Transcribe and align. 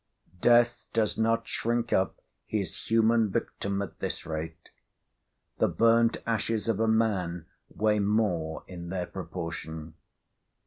Death 0.39 0.87
does 0.93 1.15
not 1.15 1.47
shrink 1.47 1.93
up 1.93 2.19
his 2.47 2.85
human 2.89 3.29
victim 3.29 3.83
at 3.83 3.99
this 3.99 4.25
rate. 4.25 4.71
The 5.59 5.67
burnt 5.67 6.17
ashes 6.25 6.67
of 6.67 6.79
a 6.79 6.87
man 6.87 7.45
weigh 7.69 7.99
more 7.99 8.63
in 8.67 8.89
their 8.89 9.05
proportion. 9.05 9.93